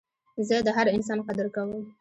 [0.47, 1.69] زه د هر انسان قدر کوم.